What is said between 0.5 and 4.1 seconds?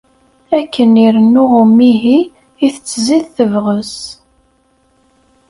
Akken irennu umihi i tettzid tebɣes.